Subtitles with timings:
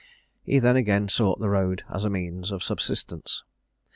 [0.41, 3.43] He then again sought the road as a means of subsistence.